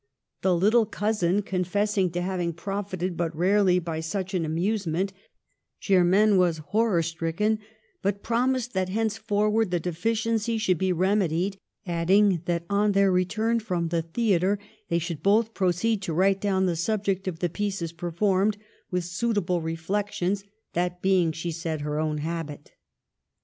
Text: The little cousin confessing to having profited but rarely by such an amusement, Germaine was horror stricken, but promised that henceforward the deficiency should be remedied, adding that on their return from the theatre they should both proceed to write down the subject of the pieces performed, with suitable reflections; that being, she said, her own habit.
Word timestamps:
The 0.41 0.55
little 0.55 0.87
cousin 0.87 1.43
confessing 1.43 2.09
to 2.13 2.23
having 2.23 2.53
profited 2.53 3.15
but 3.15 3.35
rarely 3.35 3.77
by 3.77 3.99
such 3.99 4.33
an 4.33 4.45
amusement, 4.45 5.13
Germaine 5.79 6.37
was 6.37 6.57
horror 6.57 7.03
stricken, 7.03 7.59
but 8.01 8.23
promised 8.23 8.73
that 8.73 8.89
henceforward 8.89 9.69
the 9.69 9.79
deficiency 9.79 10.57
should 10.57 10.79
be 10.79 10.91
remedied, 10.91 11.59
adding 11.85 12.41
that 12.45 12.65
on 12.67 12.93
their 12.93 13.11
return 13.11 13.59
from 13.59 13.89
the 13.89 14.01
theatre 14.01 14.57
they 14.89 14.97
should 14.97 15.21
both 15.21 15.53
proceed 15.53 16.01
to 16.01 16.13
write 16.13 16.41
down 16.41 16.65
the 16.65 16.75
subject 16.75 17.27
of 17.27 17.37
the 17.37 17.47
pieces 17.47 17.91
performed, 17.93 18.57
with 18.89 19.03
suitable 19.05 19.61
reflections; 19.61 20.43
that 20.73 21.03
being, 21.03 21.31
she 21.31 21.51
said, 21.51 21.81
her 21.81 21.99
own 21.99 22.17
habit. 22.17 22.71